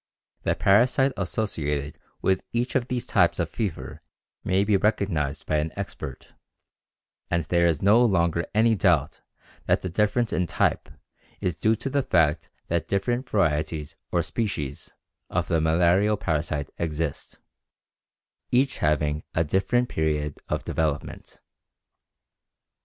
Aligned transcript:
The 0.41 0.55
parasite 0.55 1.11
associated 1.15 1.99
with 2.23 2.41
each 2.53 2.73
of 2.73 2.87
these 2.87 3.05
types 3.05 3.37
of 3.37 3.51
fever 3.51 4.01
may 4.43 4.63
be 4.63 4.75
recognized 4.75 5.45
by 5.45 5.57
an 5.57 5.71
expert, 5.75 6.29
and 7.29 7.43
there 7.43 7.67
is 7.67 7.83
no 7.83 8.03
longer 8.03 8.47
any 8.55 8.73
doubt 8.73 9.21
that 9.67 9.83
the 9.83 9.89
difference 9.91 10.33
in 10.33 10.47
type 10.47 10.89
is 11.39 11.55
due 11.55 11.75
to 11.75 11.87
the 11.87 12.01
fact 12.01 12.49
that 12.67 12.87
different 12.87 13.29
varieties 13.29 13.95
or 14.11 14.23
"species" 14.23 14.91
of 15.29 15.47
the 15.49 15.61
malarial 15.61 16.17
parasite 16.17 16.71
exist, 16.79 17.37
each 18.49 18.79
having 18.79 19.23
a 19.35 19.43
different 19.43 19.87
period 19.87 20.39
of 20.49 20.63
development. 20.63 21.41